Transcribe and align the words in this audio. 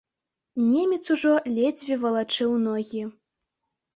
Немец 0.69 1.01
ужо 1.15 1.33
ледзьве 1.57 1.95
валачыў 2.05 2.51
ногі. 2.65 3.03